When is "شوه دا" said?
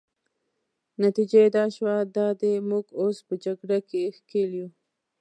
1.75-2.27